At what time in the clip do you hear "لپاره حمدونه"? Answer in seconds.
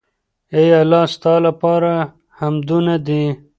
1.47-2.93